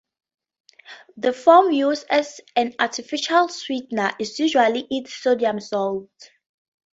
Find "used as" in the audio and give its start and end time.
1.71-2.41